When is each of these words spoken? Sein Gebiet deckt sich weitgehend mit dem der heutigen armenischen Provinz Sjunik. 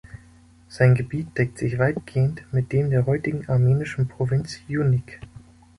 Sein 0.67 0.95
Gebiet 0.95 1.37
deckt 1.37 1.59
sich 1.59 1.77
weitgehend 1.77 2.41
mit 2.51 2.71
dem 2.73 2.89
der 2.89 3.05
heutigen 3.05 3.47
armenischen 3.47 4.07
Provinz 4.07 4.53
Sjunik. 4.67 5.19